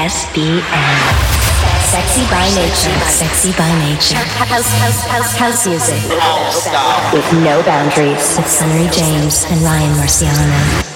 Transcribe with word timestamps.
SBN. 0.00 0.64
Sexy 1.92 2.24
by 2.30 2.48
nature. 2.56 2.96
Sexy 3.04 3.52
by 3.52 3.68
nature. 3.84 4.16
House, 4.16 4.64
house, 4.80 5.04
house, 5.04 5.36
house 5.36 5.66
music. 5.66 6.00
With 7.12 7.30
no 7.44 7.62
boundaries. 7.64 8.34
With 8.38 8.46
Sunnery 8.48 8.88
James 8.92 9.44
and 9.50 9.60
Ryan 9.60 9.92
Marciano. 9.98 10.88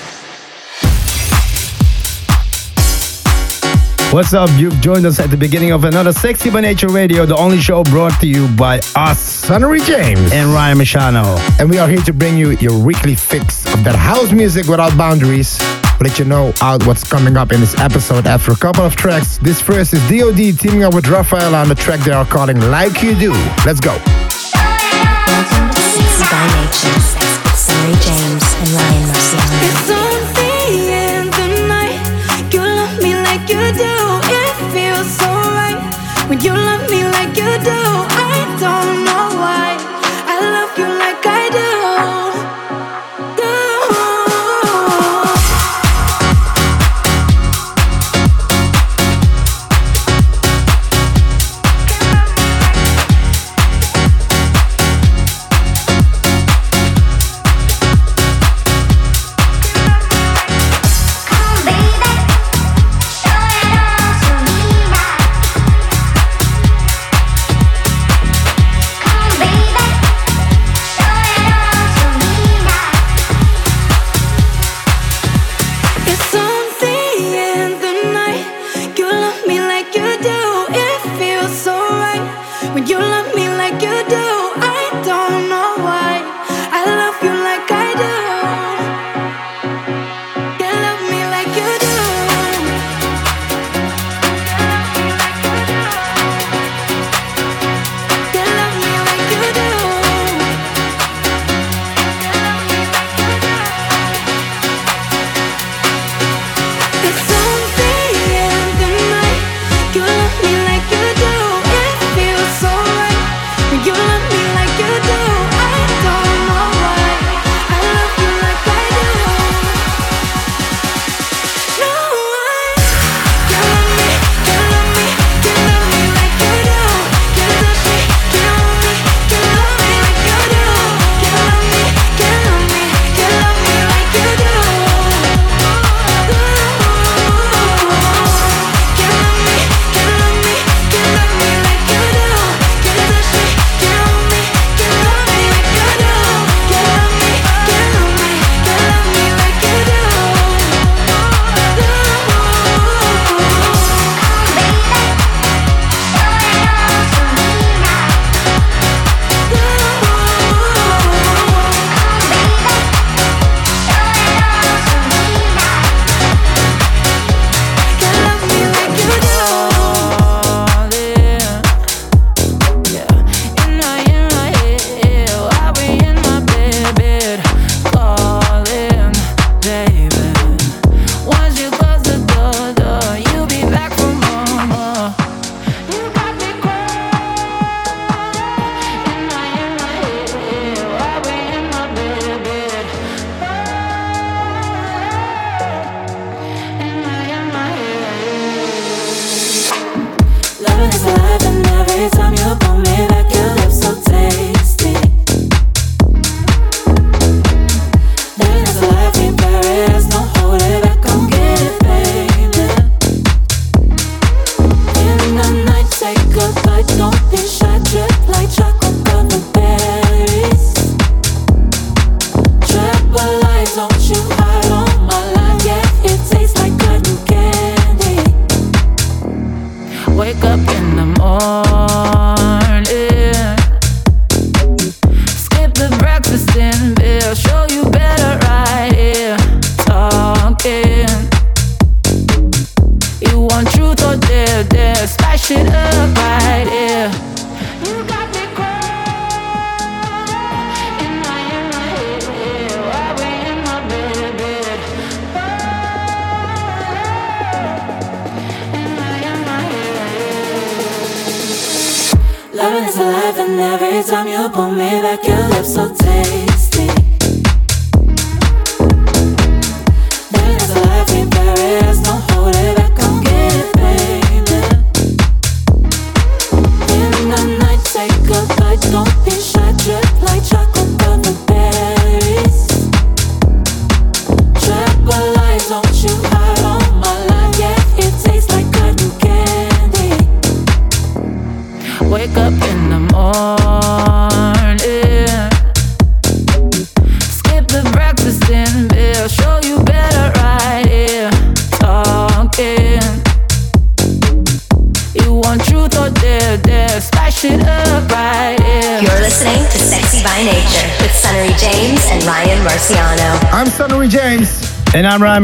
What's 4.11 4.33
up? 4.33 4.49
You've 4.57 4.81
joined 4.81 5.05
us 5.05 5.21
at 5.21 5.29
the 5.29 5.37
beginning 5.37 5.73
of 5.73 5.85
another 5.85 6.13
Sexy 6.13 6.49
by 6.49 6.63
Nature 6.63 6.89
Radio, 6.89 7.27
the 7.27 7.37
only 7.37 7.61
show 7.61 7.83
brought 7.83 8.19
to 8.21 8.27
you 8.27 8.49
by 8.57 8.81
us, 8.97 9.19
Sunnery 9.21 9.81
James 9.81 10.33
and 10.33 10.49
Ryan 10.55 10.79
Marciano. 10.79 11.39
And 11.61 11.69
we 11.69 11.77
are 11.77 11.89
here 11.89 12.01
to 12.01 12.13
bring 12.15 12.39
you 12.39 12.53
your 12.53 12.79
weekly 12.83 13.17
fix 13.17 13.67
of 13.75 13.85
that 13.85 13.97
house 13.97 14.33
music 14.33 14.67
without 14.67 14.97
boundaries. 14.97 15.59
We'll 16.01 16.09
let 16.11 16.19
you 16.19 16.25
know 16.25 16.53
out 16.61 16.87
what's 16.87 17.05
coming 17.05 17.37
up 17.37 17.53
in 17.53 17.61
this 17.61 17.79
episode 17.79 18.27
after 18.27 18.53
a 18.53 18.57
couple 18.57 18.85
of 18.85 18.97
tracks. 18.97 19.39
This 19.39 19.61
first 19.61 19.93
is 19.95 20.01
DOD 20.11 20.59
teaming 20.59 20.83
up 20.83 20.95
with 20.95 21.07
Rafael 21.09 21.55
on 21.55 21.69
the 21.69 21.75
track 21.75 22.01
they 22.01 22.11
are 22.13 22.25
calling 22.25 22.59
Like 22.71 23.03
You 23.03 23.15
Do. 23.15 23.33
Let's 23.65 23.81
go. 23.81 23.93
Welcome 23.93 25.71
to 25.71 25.81
Sexy 25.81 26.25
by 26.31 26.47
Nature. 26.61 27.01
Sunnery 27.57 27.95
James 28.01 28.45
and 28.59 28.71
Ryan 28.71 29.09
Marciano. 29.09 30.04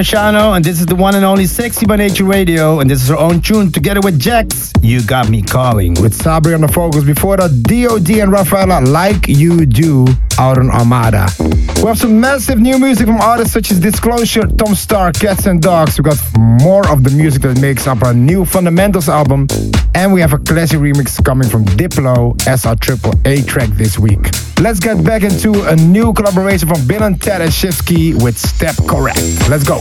And 0.02 0.64
this 0.64 0.81
is 0.81 0.87
the 0.87 0.94
one 0.94 1.14
and 1.14 1.26
only 1.26 1.44
Sexy 1.44 1.85
by 1.85 1.97
Nature 1.97 2.25
Radio, 2.25 2.81
and 2.81 2.88
this 2.88 3.02
is 3.02 3.08
her 3.11 3.19
own 3.19 3.43
tune 3.43 3.70
together 3.70 4.00
with 4.00 4.19
Jax. 4.19 4.73
You 4.81 5.02
got 5.05 5.29
me 5.29 5.43
calling. 5.43 5.93
With 6.00 6.17
Sabri 6.17 6.55
on 6.55 6.62
the 6.62 6.69
focus, 6.69 7.05
before 7.05 7.37
the 7.37 7.49
DOD 7.49 8.23
and 8.23 8.32
Rafaela, 8.32 8.81
like 8.81 9.29
you 9.29 9.67
do 9.67 10.06
out 10.40 10.56
on 10.58 10.70
Armada. 10.70 11.26
We 11.76 11.87
have 11.88 11.98
some 11.98 12.19
massive 12.19 12.58
new 12.58 12.78
music 12.78 13.06
from 13.06 13.20
artists 13.20 13.52
such 13.52 13.70
as 13.70 13.78
Disclosure, 13.78 14.46
Tom 14.46 14.75
Starr, 14.75 15.12
Cats 15.12 15.44
and 15.44 15.60
Dogs. 15.60 15.98
We 15.98 16.02
got 16.02 16.19
more 16.38 16.88
of 16.90 17.04
the 17.04 17.10
music 17.10 17.42
that 17.42 17.60
makes 17.60 17.87
up 17.87 18.02
our 18.02 18.14
new 18.14 18.46
Fundamentals 18.46 19.08
album. 19.10 19.46
And 19.94 20.14
we 20.14 20.22
have 20.22 20.32
a 20.32 20.38
classy 20.38 20.78
remix 20.78 21.22
coming 21.22 21.48
from 21.48 21.64
Diplo 21.66 22.34
as 22.46 22.64
our 22.64 22.76
triple 22.76 23.12
A 23.26 23.42
track 23.42 23.69
this 23.70 23.98
week. 23.98 24.31
Let's 24.58 24.81
get 24.81 25.04
back 25.04 25.22
into 25.22 25.62
a 25.69 25.76
new 25.76 26.12
collaboration 26.14 26.69
from 26.69 26.87
Bill 26.87 27.02
and 27.02 27.20
Ted 27.20 27.40
with 28.22 28.38
Step 28.38 28.76
Correct. 28.88 29.20
Let's 29.50 29.64
go. 29.64 29.81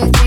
to 0.00 0.25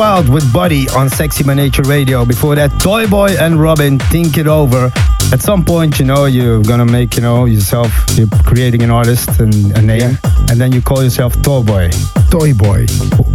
Wild 0.00 0.30
with 0.30 0.50
Buddy 0.50 0.88
on 0.96 1.10
Sexy 1.10 1.44
by 1.44 1.52
Nature 1.52 1.82
Radio. 1.82 2.24
Before 2.24 2.54
that, 2.54 2.70
Toy 2.80 3.06
Boy 3.06 3.36
and 3.38 3.60
Robin, 3.60 3.98
Think 3.98 4.38
It 4.38 4.46
Over 4.46 4.90
at 5.32 5.40
some 5.40 5.64
point, 5.64 5.98
you 5.98 6.04
know, 6.04 6.26
you're 6.26 6.62
gonna 6.62 6.84
make, 6.84 7.16
you 7.16 7.22
know, 7.22 7.44
yourself, 7.44 7.90
you're 8.16 8.28
creating 8.44 8.82
an 8.82 8.90
artist 8.90 9.40
and 9.40 9.54
a 9.76 9.82
name, 9.82 10.00
yeah. 10.00 10.46
and 10.50 10.60
then 10.60 10.72
you 10.72 10.82
call 10.82 11.02
yourself 11.02 11.40
Toy 11.42 11.62
Boy. 11.62 11.90
Toy 12.30 12.52
Boy. 12.54 12.86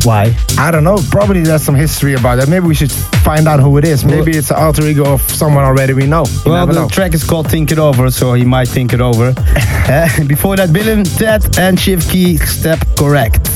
Why? 0.03 0.35
I 0.57 0.71
don't 0.71 0.83
know. 0.83 0.97
Probably 1.09 1.41
there's 1.41 1.63
some 1.63 1.75
history 1.75 2.13
about 2.13 2.35
that. 2.37 2.47
Maybe 2.47 2.67
we 2.67 2.75
should 2.75 2.91
find 2.91 3.47
out 3.47 3.59
who 3.59 3.77
it 3.77 3.85
is. 3.85 4.05
Maybe 4.05 4.31
well, 4.31 4.37
it's 4.37 4.51
an 4.51 4.57
alter 4.57 4.83
ego 4.83 5.05
of 5.13 5.21
someone 5.21 5.63
already 5.63 5.93
we 5.93 6.05
know. 6.05 6.25
You 6.45 6.51
well, 6.51 6.67
the 6.67 6.73
know. 6.73 6.87
track 6.89 7.13
is 7.13 7.23
called 7.23 7.49
Think 7.49 7.71
It 7.71 7.79
Over, 7.79 8.11
so 8.11 8.33
he 8.33 8.45
might 8.45 8.67
think 8.67 8.93
it 8.93 9.01
over. 9.01 9.33
uh, 9.37 10.09
before 10.27 10.55
that, 10.57 10.71
Bill 10.71 10.87
and 10.89 11.05
Ted 11.05 11.57
and 11.57 11.79
Shift 11.79 12.09
Key 12.09 12.37
Step 12.37 12.79
Correct. 12.97 13.49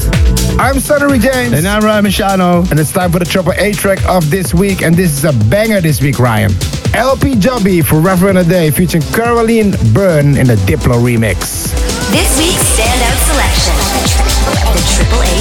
I'm 0.59 0.79
Sunnery 0.79 1.19
James. 1.19 1.53
And 1.53 1.67
I'm 1.67 1.83
Ryan 1.83 2.05
Marciano. 2.05 2.69
And 2.71 2.79
it's 2.79 2.91
time 2.91 3.11
for 3.11 3.19
the 3.19 3.25
Triple 3.25 3.53
A 3.53 3.73
track 3.73 4.03
of 4.07 4.29
this 4.29 4.53
week. 4.53 4.81
And 4.81 4.95
this 4.95 5.11
is 5.11 5.25
a 5.25 5.33
banger 5.49 5.81
this 5.81 6.01
week, 6.01 6.19
Ryan. 6.19 6.51
LP 6.93 7.35
LPW 7.35 7.85
Forever 7.85 8.29
and 8.29 8.39
a 8.39 8.43
Day 8.43 8.71
featuring 8.71 9.03
Caroline 9.13 9.71
Byrne 9.93 10.37
in 10.37 10.49
a 10.49 10.55
Diplo 10.65 10.97
remix. 10.97 11.69
This 12.11 12.37
week's 12.39 12.65
standout 12.73 13.19
selection, 13.29 13.75
the 14.73 14.81
Triple 14.95 15.21
A 15.21 15.38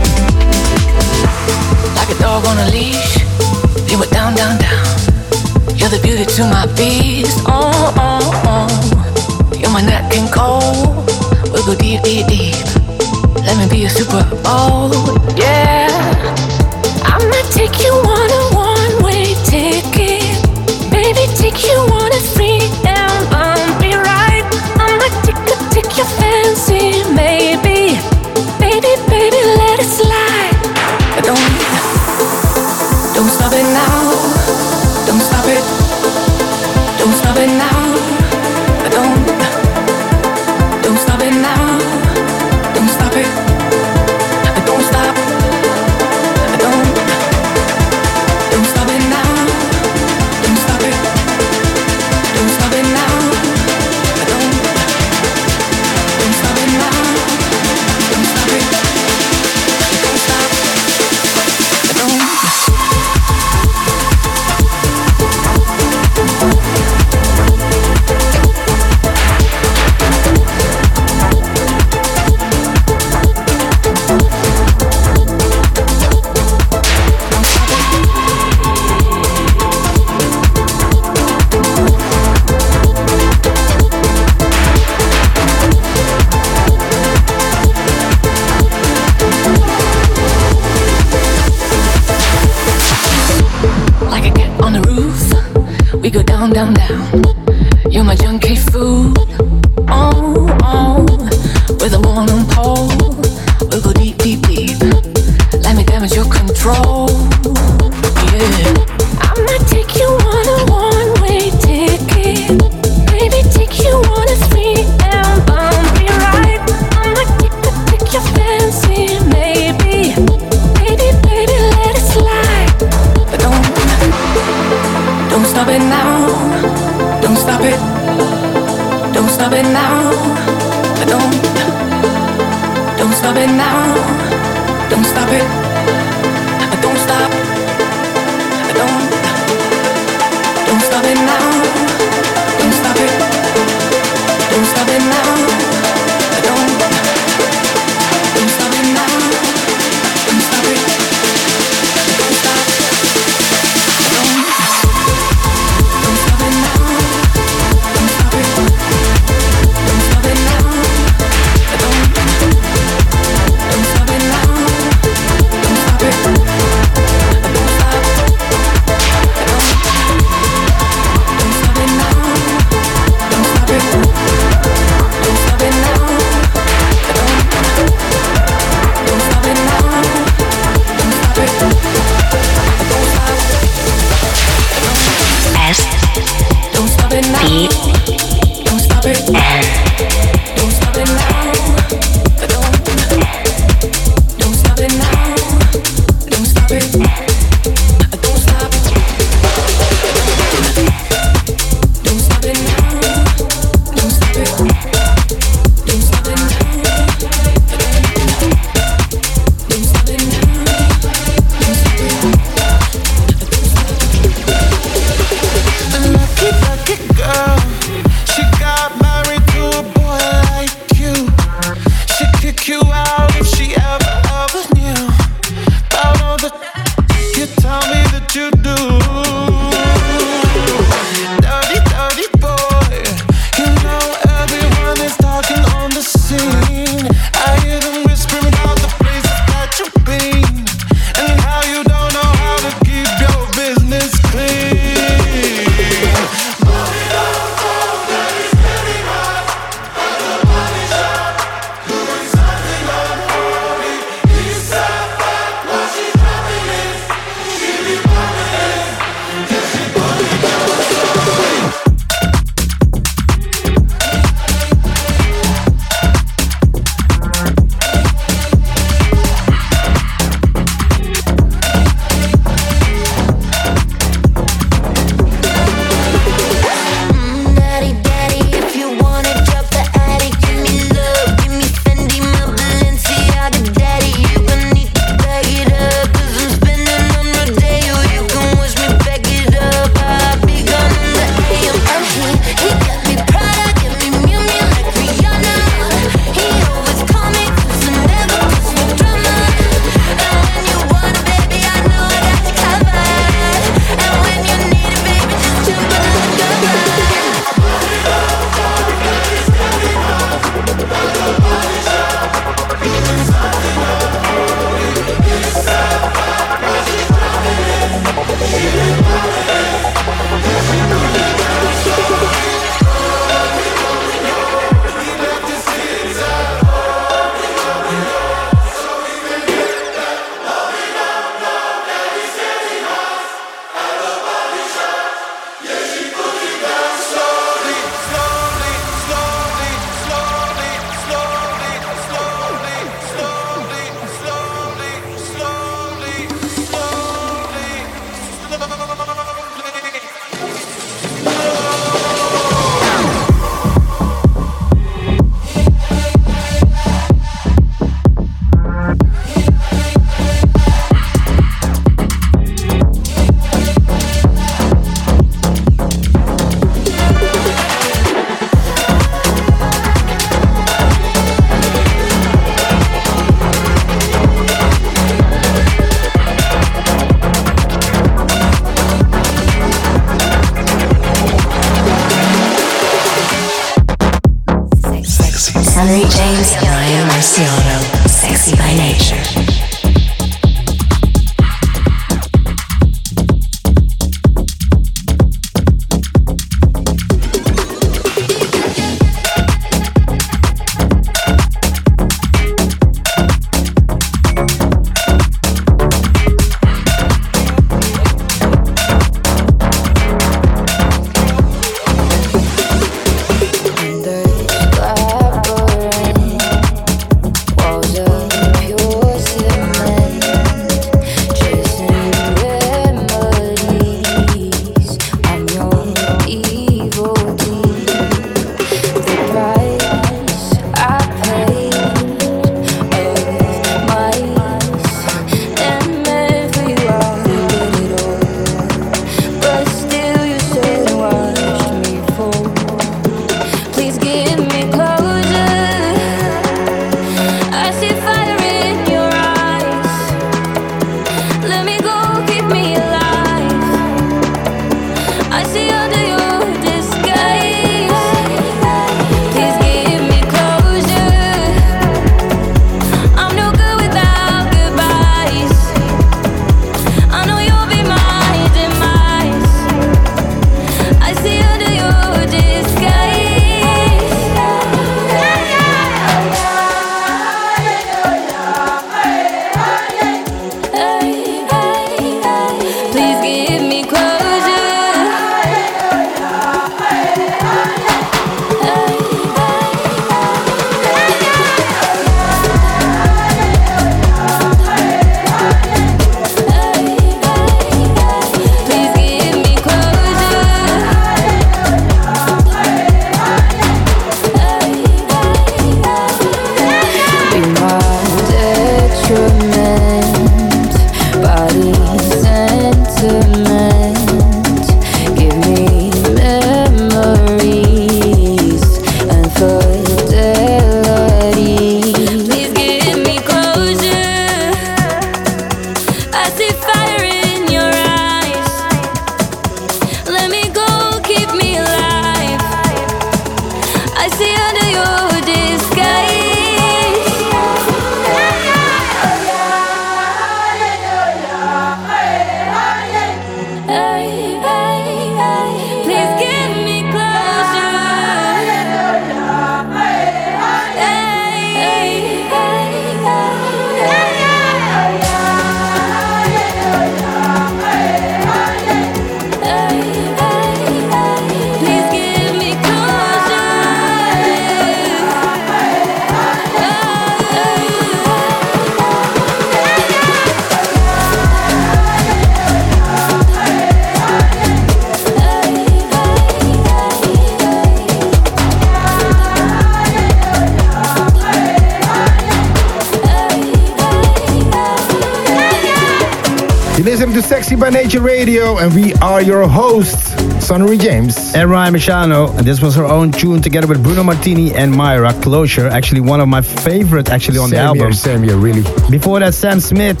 are 589.18 589.22
your 589.22 589.48
hosts, 589.48 590.14
Sunnery 590.46 590.78
James. 590.78 591.34
And 591.34 591.50
Ryan 591.50 591.74
Marciano. 591.74 592.38
And 592.38 592.46
this 592.46 592.62
was 592.62 592.76
her 592.76 592.84
own 592.84 593.10
tune 593.10 593.42
together 593.42 593.66
with 593.66 593.82
Bruno 593.82 594.04
Martini 594.04 594.54
and 594.54 594.70
Myra, 594.70 595.12
Closure. 595.14 595.66
Actually, 595.66 596.02
one 596.02 596.20
of 596.20 596.28
my 596.28 596.40
favorite 596.40 597.08
actually 597.10 597.38
on 597.38 597.48
same 597.48 597.58
the 597.58 597.64
album. 597.64 597.82
Year, 597.82 597.92
same 597.94 598.22
year, 598.22 598.36
really. 598.36 598.62
Before 598.88 599.18
that, 599.18 599.34
Sam 599.34 599.58
Smith 599.58 600.00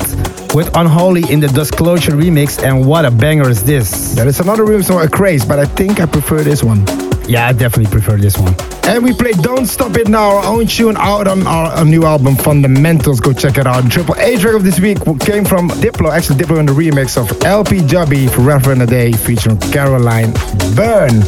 with 0.54 0.70
Unholy 0.76 1.24
in 1.32 1.40
the 1.40 1.48
Disclosure 1.48 2.12
remix. 2.12 2.62
And 2.62 2.86
what 2.86 3.04
a 3.04 3.10
banger 3.10 3.48
is 3.48 3.64
this? 3.64 4.14
There 4.14 4.28
is 4.28 4.38
another 4.38 4.64
room, 4.64 4.84
so 4.84 5.00
a 5.00 5.08
craze, 5.08 5.44
but 5.44 5.58
I 5.58 5.64
think 5.64 6.00
I 6.00 6.06
prefer 6.06 6.44
this 6.44 6.62
one. 6.62 6.86
Yeah, 7.26 7.48
I 7.48 7.52
definitely 7.52 7.90
prefer 7.90 8.16
this 8.18 8.38
one. 8.38 8.54
And 8.88 9.04
we 9.04 9.12
played 9.12 9.36
Don't 9.42 9.66
Stop 9.66 9.98
It 9.98 10.08
Now, 10.08 10.38
our 10.38 10.46
own 10.46 10.66
tune 10.66 10.96
out 10.96 11.28
on 11.28 11.46
our, 11.46 11.66
our 11.66 11.84
new 11.84 12.04
album 12.04 12.36
Fundamentals. 12.36 13.20
Go 13.20 13.34
check 13.34 13.58
it 13.58 13.66
out. 13.66 13.90
Triple 13.90 14.14
A 14.14 14.38
track 14.38 14.54
of 14.54 14.64
this 14.64 14.80
week 14.80 14.96
came 15.20 15.44
from 15.44 15.68
Diplo, 15.68 16.10
actually 16.10 16.38
Diplo 16.38 16.58
in 16.58 16.64
the 16.64 16.72
remix 16.72 17.20
of 17.20 17.30
LP 17.42 17.80
Giobbi 17.80 18.30
Forever 18.30 18.72
and 18.72 18.80
a 18.80 18.86
Day 18.86 19.12
featuring 19.12 19.58
Caroline 19.58 20.32
Byrne. 20.74 21.20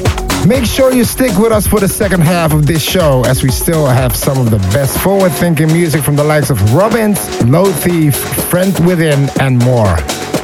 Make 0.49 0.64
sure 0.64 0.94
you 0.94 1.05
stick 1.05 1.37
with 1.37 1.53
us 1.53 1.66
for 1.66 1.81
the 1.81 1.88
second 1.88 2.23
half 2.23 2.55
of 2.55 2.66
this 2.66 2.83
show 2.83 3.25
as 3.27 3.42
we 3.42 3.51
still 3.51 3.85
have 3.85 4.16
some 4.16 4.38
of 4.38 4.51
the 4.51 4.59
best 4.73 4.99
forward 4.99 5.33
thinking 5.33 5.66
music 5.66 6.03
from 6.03 6.16
the 6.16 6.25
likes 6.25 6.49
of 6.49 6.73
Robbins, 6.73 7.44
Low 7.44 7.70
Thief, 7.70 8.16
Friend 8.49 8.73
Within, 8.87 9.29
and 9.38 9.59
more. 9.59 9.96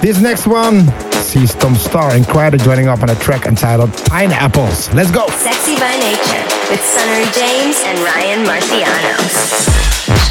This 0.03 0.21
next 0.21 0.47
one 0.47 0.85
sees 1.27 1.55
Tom 1.57 1.75
Starr 1.75 2.12
and 2.12 2.25
Kryder 2.25 2.62
joining 2.62 2.87
up 2.87 3.03
on 3.03 3.11
a 3.11 3.15
track 3.17 3.47
entitled 3.47 3.91
Pineapples. 3.91 4.95
Let's 4.95 5.11
go! 5.11 5.27
Sexy 5.27 5.75
by 5.75 5.97
Nature 5.99 6.45
with 6.71 6.81
Sunnery 6.81 7.27
James 7.33 7.83
and 7.85 7.99
Ryan 7.99 8.47
Marciano. 8.47 10.26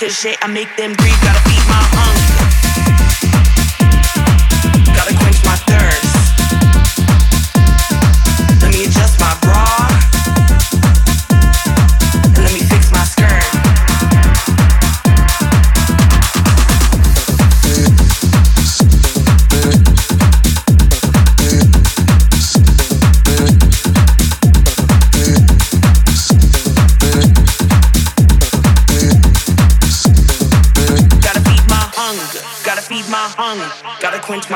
cause 0.00 0.16
shit, 0.18 0.38
I 0.40 0.46
make 0.46 0.74
them 0.76 0.94
breathe. 0.94 1.19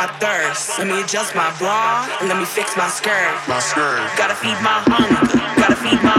my 0.06 0.18
thirst. 0.18 0.78
Let 0.78 0.86
me 0.86 1.00
adjust 1.00 1.34
my 1.34 1.48
bra 1.58 2.06
and 2.20 2.28
let 2.28 2.38
me 2.38 2.44
fix 2.44 2.76
my 2.76 2.88
skirt. 2.88 3.32
My 3.48 3.58
skirt. 3.58 4.04
Gotta 4.18 4.34
feed 4.34 4.58
my 4.60 4.82
hunger. 4.84 5.24
Gotta 5.56 5.76
feed 5.76 6.02
my 6.02 6.13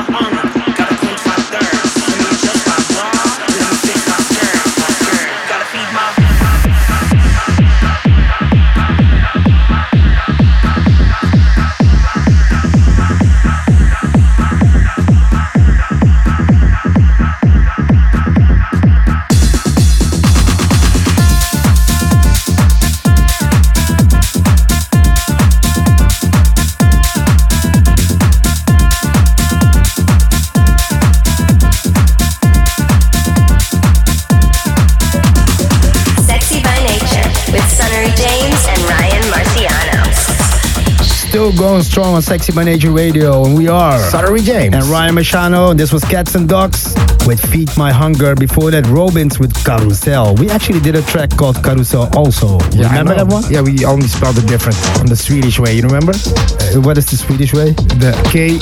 going 41.55 41.83
strong 41.83 42.15
on 42.15 42.21
Sexy 42.21 42.51
by 42.51 42.63
Nature 42.63 42.91
Radio, 42.91 43.45
and 43.45 43.57
we 43.57 43.67
are 43.67 43.97
Sunnery 43.99 44.41
James 44.41 44.75
and 44.75 44.83
Ryan 44.85 45.15
Marciano. 45.15 45.71
And 45.71 45.79
this 45.79 45.91
was 45.93 46.03
Cats 46.03 46.35
and 46.35 46.49
Dogs 46.49 46.93
with 47.25 47.39
Feed 47.51 47.69
My 47.77 47.91
Hunger. 47.91 48.35
Before 48.35 48.71
that, 48.71 48.85
Robins 48.87 49.39
with 49.39 49.53
Carousel. 49.63 50.35
We 50.35 50.49
actually 50.49 50.81
did 50.81 50.95
a 50.95 51.01
track 51.03 51.29
called 51.31 51.63
Carousel 51.63 52.09
also. 52.15 52.59
Yeah, 52.71 52.89
remember 52.89 53.15
that 53.15 53.27
one? 53.27 53.43
Yeah, 53.49 53.61
we 53.61 53.85
only 53.85 54.07
spelled 54.07 54.37
it 54.37 54.47
different 54.47 54.77
on 54.99 55.05
the 55.05 55.15
Swedish 55.15 55.59
way. 55.59 55.75
You 55.75 55.83
remember? 55.83 56.13
Uh, 56.13 56.81
what 56.81 56.97
is 56.97 57.05
the 57.05 57.17
Swedish 57.17 57.53
way? 57.53 57.71
The 57.71 58.11
K 58.31 58.59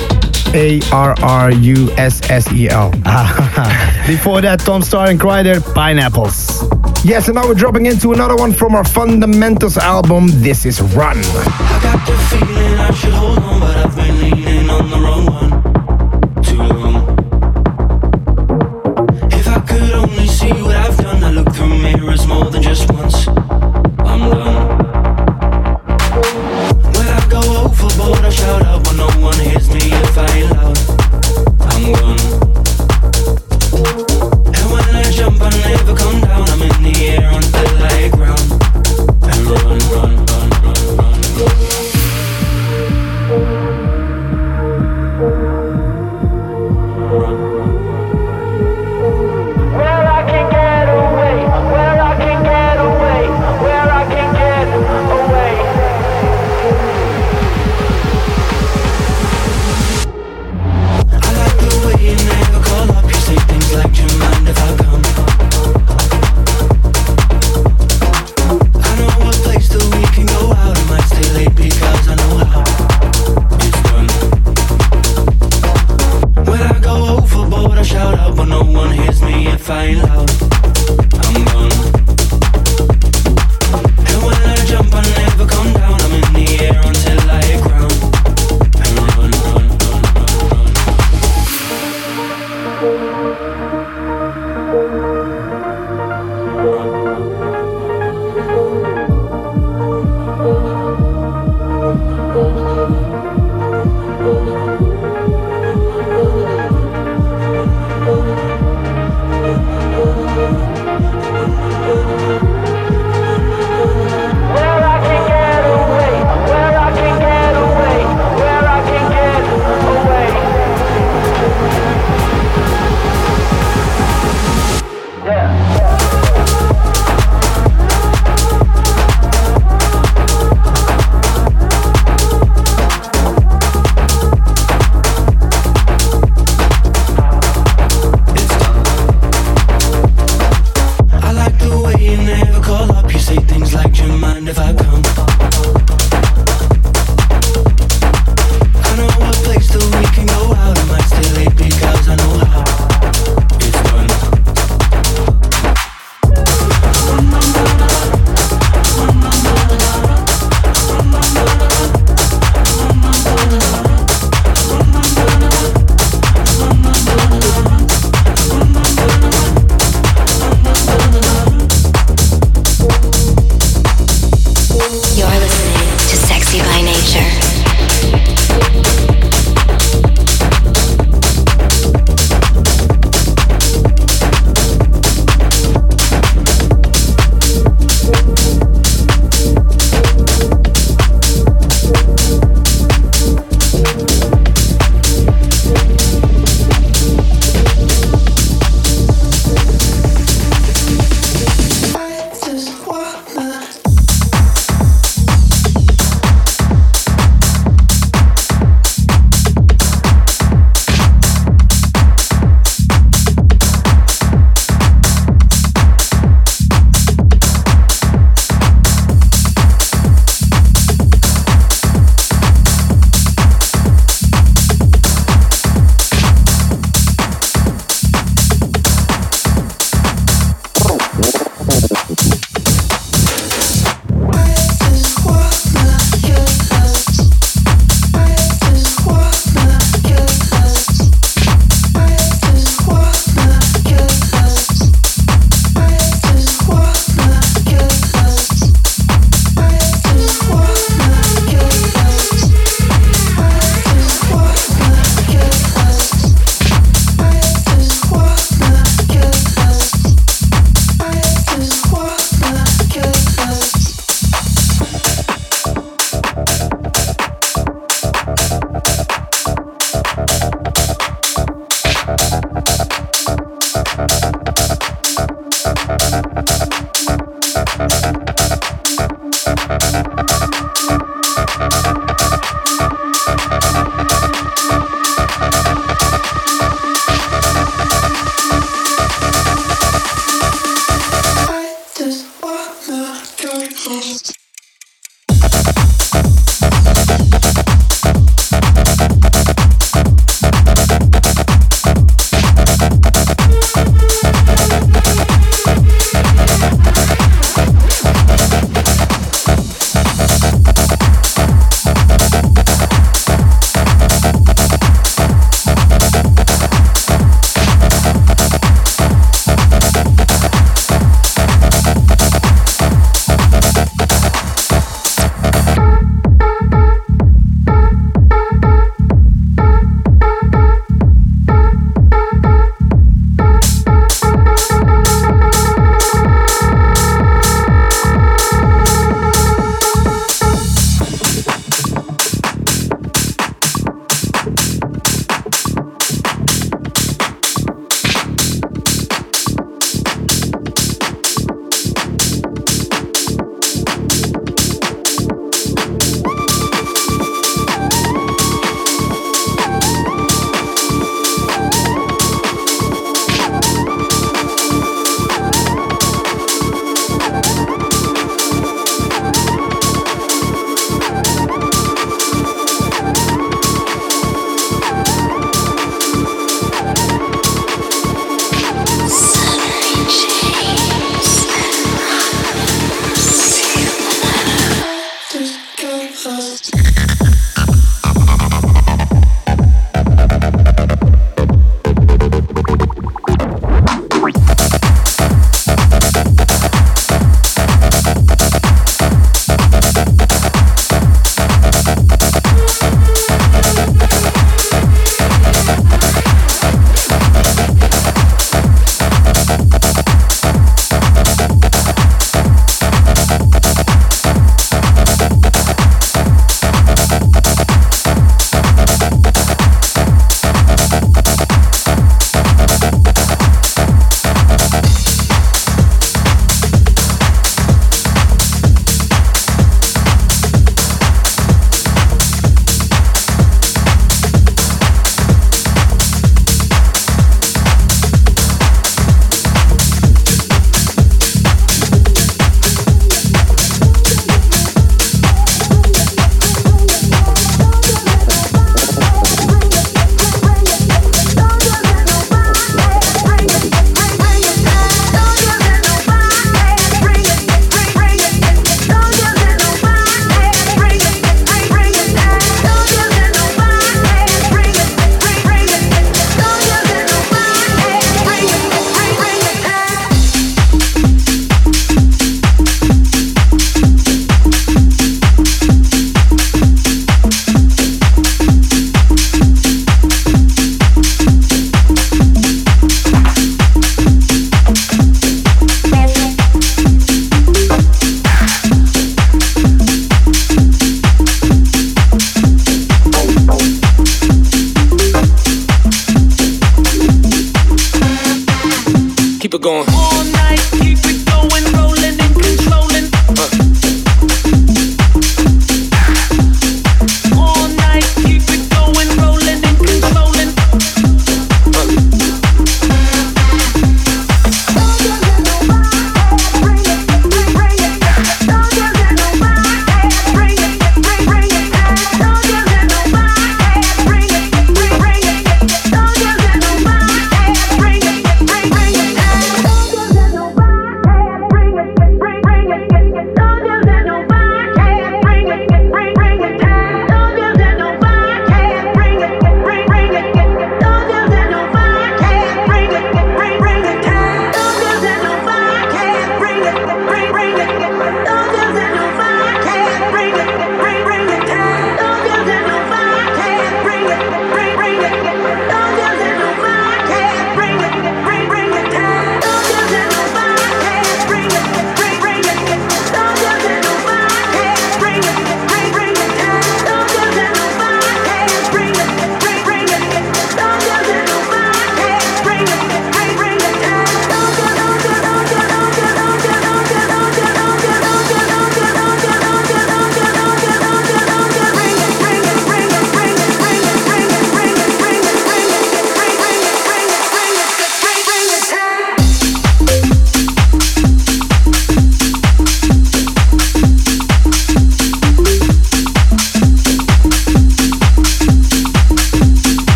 a 0.53 0.79
R 0.91 1.15
R 1.21 1.51
U 1.51 1.91
S 1.97 2.29
S 2.29 2.51
E 2.53 2.69
L. 2.69 2.91
Before 4.07 4.41
that, 4.41 4.61
Tom 4.63 4.81
Starr 4.81 5.09
and 5.09 5.19
Kryder, 5.19 5.61
Pineapples. 5.73 6.63
Yes, 7.03 7.27
and 7.27 7.35
now 7.35 7.47
we're 7.47 7.53
dropping 7.53 7.85
into 7.85 8.13
another 8.13 8.35
one 8.35 8.53
from 8.53 8.75
our 8.75 8.83
Fundamentals 8.85 9.77
album. 9.77 10.27
This 10.27 10.65
is 10.65 10.81
Run. 10.81 11.17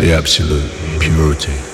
The 0.00 0.14
absolute 0.16 0.70
purity. 1.00 1.67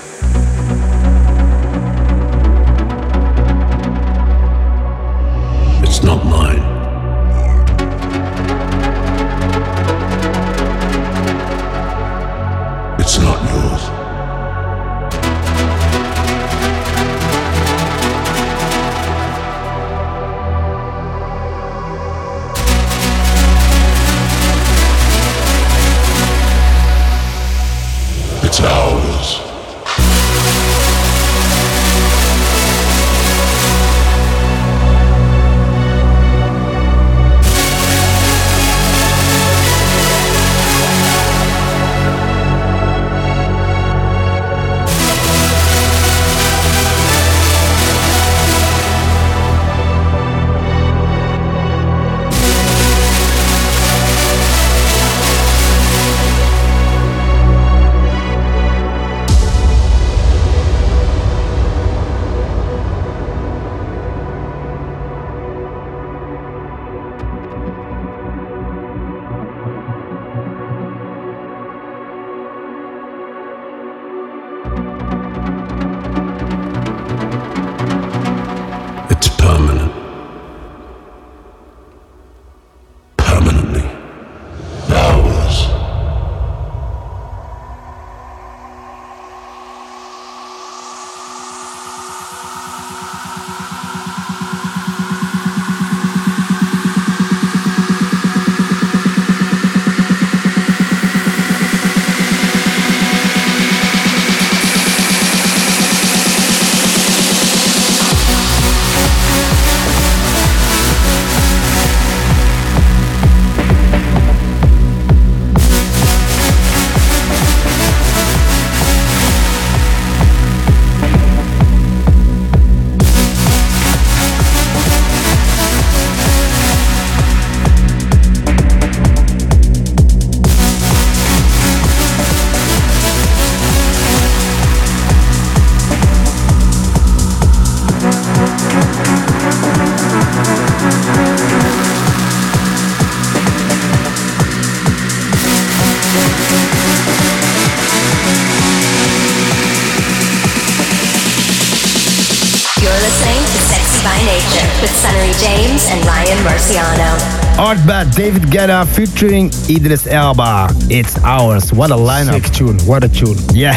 David 158.25 158.45
Guetta 158.45 158.87
featuring 158.87 159.51
Idris 159.68 160.07
Elba. 160.07 160.68
It's 160.89 161.22
ours. 161.25 161.75
What 161.75 161.91
a 161.91 161.95
lineup. 161.95 162.43
Sick 162.43 162.55
tune. 162.55 162.79
What 162.87 163.05
a 163.05 163.09
tune. 163.11 163.37
Yeah. 163.53 163.77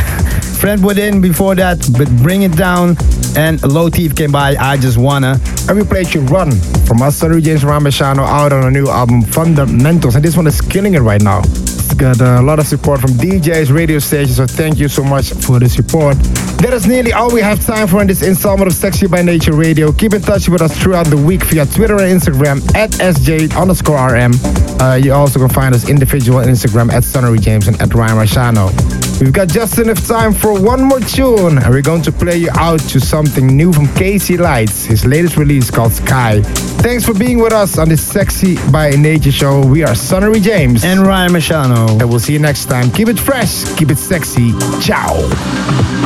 Friend 0.62 0.82
Within 0.86 1.20
before 1.20 1.54
that, 1.56 1.78
but 1.98 2.08
Bring 2.24 2.44
It 2.44 2.56
Down. 2.56 2.96
And 3.36 3.62
Low 3.62 3.90
Teeth 3.90 4.16
came 4.16 4.32
by, 4.32 4.56
I 4.56 4.78
Just 4.78 4.98
Wanna. 4.98 5.38
And 5.68 5.78
we 5.78 5.84
played 5.84 6.14
you 6.14 6.22
Run 6.22 6.52
from 6.88 7.02
us, 7.02 7.18
Sunnery 7.18 7.42
James 7.42 7.66
Ryan 7.66 7.84
Marciano, 7.84 8.26
out 8.26 8.54
on 8.54 8.64
a 8.64 8.72
new 8.72 8.88
album, 8.88 9.22
Fundamentals. 9.22 10.16
And 10.16 10.24
this 10.24 10.38
one 10.38 10.48
is 10.48 10.62
killing 10.62 10.94
it 10.94 11.02
right 11.02 11.22
now. 11.22 11.40
It's 11.40 11.94
got 11.94 12.22
a 12.22 12.42
lot 12.42 12.60
of 12.60 12.68
support 12.68 13.02
from 13.02 13.12
DJs, 13.12 13.76
radio 13.76 14.00
stations, 14.00 14.38
so 14.38 14.48
thank 14.48 14.80
you 14.80 14.88
so 14.88 15.04
much 15.04 15.34
for 15.34 15.60
the 15.60 15.68
support. 15.68 16.16
That 16.58 16.74
is 16.74 16.88
nearly 16.88 17.14
all 17.14 17.32
we 17.32 17.40
have 17.42 17.64
time 17.64 17.88
for 17.88 18.02
in 18.02 18.08
this 18.08 18.24
installment 18.24 18.68
of 18.68 18.76
Sexy 18.76 19.06
by 19.06 19.22
Nature 19.22 19.54
Radio. 19.54 19.92
Keep 19.92 20.16
in 20.16 20.22
touch 20.22 20.50
with 20.50 20.62
us 20.62 20.76
throughout 20.82 21.06
the 21.06 21.16
week 21.16 21.44
via 21.44 21.68
Twitter 21.68 22.02
and 22.02 22.20
Instagram 22.20 22.58
at 22.76 22.90
SJ 22.92 23.56
underscore 23.56 23.96
RM. 23.96 24.34
Uh, 24.82 24.96
you 24.96 25.14
also 25.14 25.38
can 25.38 25.50
find 25.50 25.76
us 25.76 25.88
individual 25.88 26.40
on 26.40 26.46
Instagram 26.46 26.92
at 26.92 27.04
Sunnery 27.04 27.40
James 27.40 27.68
and 27.68 27.80
at 27.80 27.94
Ryan 27.94 28.18
Marciano. 28.18 29.22
We've 29.22 29.32
got 29.32 29.50
just 29.50 29.78
enough 29.78 30.06
time 30.08 30.34
for 30.34 30.60
one 30.60 30.84
more 30.84 31.00
tune, 31.00 31.60
and 31.60 31.70
we're 31.70 31.84
going 31.84 32.02
to 32.04 32.12
play 32.12 32.38
you 32.38 32.50
out 32.54 32.80
to 32.90 33.00
something 33.00 33.48
new 33.48 33.72
from 33.72 33.86
KC 33.88 34.40
Lights, 34.40 34.84
his 34.84 35.06
latest 35.06 35.38
release 35.38 35.70
called 35.70 35.94
Sky. 35.94 36.42
Thanks 36.82 37.06
for 37.06 37.14
being 37.14 37.38
with 37.38 37.54
us 37.54 37.78
on 37.78 37.90
this 37.90 38.04
Sexy 38.04 38.58
by 38.72 38.92
Nature 38.92 39.32
show. 39.32 39.66
We 39.66 39.84
are 39.84 39.94
Sunnery 39.94 40.40
James. 40.40 40.84
And 40.84 41.02
Ryan 41.02 41.32
Marciano. 41.34 42.00
And 42.00 42.10
we'll 42.10 42.20
see 42.20 42.34
you 42.34 42.40
next 42.40 42.66
time. 42.66 42.92
Keep 42.92 43.10
it 43.10 43.20
fresh, 43.20 43.64
keep 43.76 43.92
it 43.92 44.00
sexy. 44.00 44.54
Ciao. 44.82 45.97